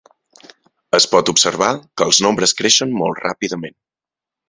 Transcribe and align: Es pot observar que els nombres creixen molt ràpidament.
Es 0.99 1.07
pot 1.11 1.29
observar 1.35 1.69
que 1.83 2.09
els 2.09 2.25
nombres 2.27 2.57
creixen 2.63 2.99
molt 3.03 3.25
ràpidament. 3.27 3.83